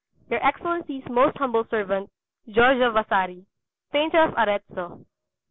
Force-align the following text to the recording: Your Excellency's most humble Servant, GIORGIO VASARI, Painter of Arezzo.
Your 0.31 0.43
Excellency's 0.43 1.03
most 1.07 1.37
humble 1.37 1.63
Servant, 1.69 2.09
GIORGIO 2.49 2.89
VASARI, 2.93 3.45
Painter 3.91 4.23
of 4.23 4.33
Arezzo. 4.33 5.05